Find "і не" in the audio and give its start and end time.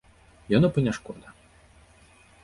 0.81-0.93